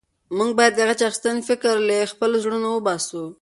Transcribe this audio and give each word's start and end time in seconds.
موږ 0.37 0.51
باید 0.57 0.73
د 0.75 0.81
غچ 0.87 1.01
اخیستنې 1.07 1.41
فکر 1.49 1.73
له 1.87 1.97
خپلو 2.11 2.35
زړونو 2.43 2.67
وباسو. 2.71 3.23